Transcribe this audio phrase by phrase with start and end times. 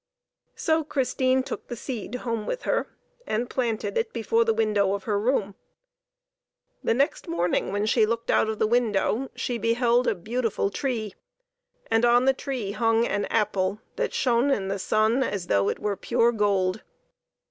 [0.55, 2.87] So Christine took the seed home with her,
[3.27, 5.53] and planted it before the window of her room.
[6.83, 11.13] The next morning when she looked out of the window she beheld a beautiful tree,
[11.91, 15.77] and on the tree hung an apple that shone in the sun as though it
[15.77, 16.81] were pure gold.